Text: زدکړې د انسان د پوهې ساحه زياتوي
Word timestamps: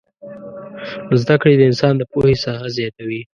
زدکړې 1.21 1.53
د 1.57 1.61
انسان 1.69 1.93
د 1.97 2.03
پوهې 2.11 2.35
ساحه 2.43 2.67
زياتوي 2.77 3.21